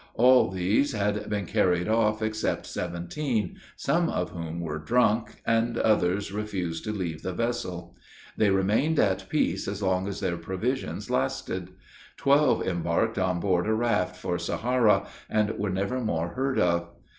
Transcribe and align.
All 0.15 0.49
these 0.49 0.93
had 0.93 1.29
been 1.29 1.45
carried 1.45 1.87
off 1.87 2.23
except 2.23 2.65
seventeen, 2.65 3.57
some 3.75 4.09
of 4.09 4.31
whom 4.31 4.59
were 4.59 4.79
drunk, 4.79 5.39
and 5.45 5.77
others 5.77 6.31
refused 6.31 6.83
to 6.85 6.91
leave 6.91 7.21
the 7.21 7.33
vessel. 7.35 7.95
They 8.35 8.49
remained 8.49 8.97
at 8.97 9.29
peace 9.29 9.67
as 9.67 9.83
long 9.83 10.07
as 10.07 10.19
their 10.19 10.37
provisions 10.37 11.11
lasted. 11.11 11.69
Twelve 12.17 12.65
embarked 12.65 13.19
on 13.19 13.39
board 13.39 13.67
a 13.67 13.75
raft, 13.75 14.15
for 14.15 14.39
Sahara, 14.39 15.05
and 15.29 15.51
were 15.59 15.69
never 15.69 15.99
more 16.01 16.29
heard 16.29 16.57
of. 16.59 16.89